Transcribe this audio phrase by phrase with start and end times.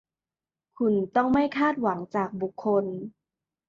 [0.77, 2.85] คุณต้องไม่คาดหวังจากบุคคล